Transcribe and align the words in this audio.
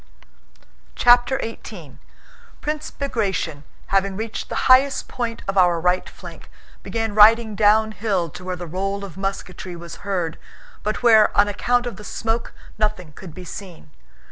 CHAPTER 0.95 1.37
XVIII 1.43 1.99
Prince 2.59 2.89
Bagratión, 2.89 3.61
having 3.89 4.17
reached 4.17 4.49
the 4.49 4.65
highest 4.65 5.07
point 5.07 5.43
of 5.47 5.59
our 5.59 5.79
right 5.79 6.09
flank, 6.09 6.49
began 6.81 7.13
riding 7.13 7.53
downhill 7.53 8.27
to 8.31 8.43
where 8.43 8.55
the 8.55 8.65
roll 8.65 9.05
of 9.05 9.15
musketry 9.15 9.75
was 9.75 9.97
heard 9.97 10.39
but 10.81 11.03
where 11.03 11.29
on 11.37 11.47
account 11.47 11.85
of 11.85 11.97
the 11.97 12.03
smoke 12.03 12.51
nothing 12.79 13.11
could 13.13 13.35
be 13.35 13.45
seen. 13.45 13.91